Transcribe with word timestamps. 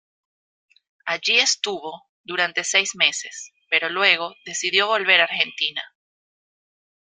Allí 1.05 1.37
estuvo 1.37 2.09
durante 2.23 2.63
seis 2.63 2.95
meses, 2.95 3.51
pero 3.69 3.87
luego 3.87 4.33
decidió 4.45 4.87
volver 4.87 5.21
a 5.21 5.25
Argentina. 5.25 5.83